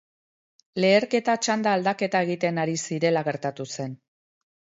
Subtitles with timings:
[0.83, 3.95] Leherketa txanda aldaketa egiten ari zirela gertatu zen.